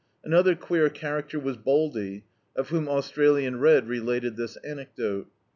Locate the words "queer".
0.55-0.89